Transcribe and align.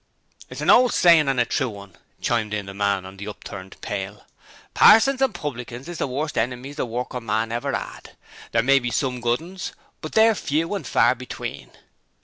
'It's 0.49 0.61
an 0.61 0.69
old 0.71 0.91
sayin' 0.95 1.27
and 1.29 1.39
a 1.39 1.45
true 1.45 1.69
one,' 1.69 1.95
chimed 2.21 2.55
in 2.55 2.65
the 2.65 2.73
man 2.73 3.05
on 3.05 3.17
the 3.17 3.27
upturned 3.27 3.79
pail. 3.81 4.25
'Parsons 4.73 5.21
and 5.21 5.35
publicans 5.35 5.87
is 5.87 5.99
the 5.99 6.07
worst 6.07 6.39
enemies 6.39 6.77
the 6.77 6.87
workin' 6.87 7.23
man 7.23 7.51
ever 7.51 7.75
'ad. 7.75 8.17
There 8.51 8.63
may 8.63 8.79
be 8.79 8.89
SOME 8.89 9.21
good 9.21 9.41
'uns, 9.43 9.73
but 10.01 10.13
they're 10.13 10.33
few 10.33 10.73
and 10.73 10.87
far 10.87 11.13
between.' 11.13 11.69